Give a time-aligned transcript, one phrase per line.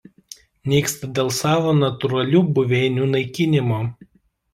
[0.71, 3.79] Nyksta dėl savo natūralių buveinių naikinimo.